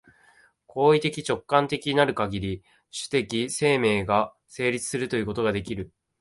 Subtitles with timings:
[0.65, 5.91] 行為的直観的なるかぎり、種的生命が成立するということができる。